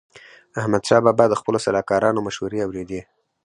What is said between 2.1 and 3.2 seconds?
مشوري اوريدي.